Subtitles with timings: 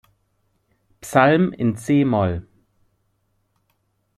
[1.03, 2.41] Psalm“ in c-Moll.